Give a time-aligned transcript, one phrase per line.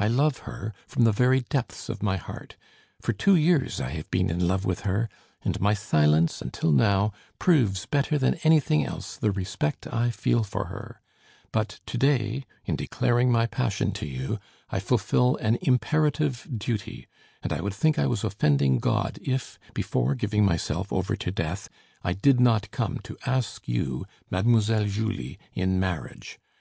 [0.00, 2.56] I love her, from the very depths of my heart;
[3.00, 5.08] for two years I have been in love with her,
[5.44, 10.64] and my silence, until now, proves better than anything else the respect I feel for
[10.64, 11.00] her;
[11.52, 17.06] but to day, in declaring my passion to you, I fulfill an imperative duty,
[17.40, 21.68] and I would think I was offending God, if, before giving myself over to death,
[22.02, 26.40] I did not come to ask you Mademoiselle Julie in marriage.